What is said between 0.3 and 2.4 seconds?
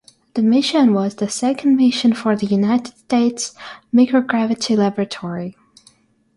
The mission was the second mission for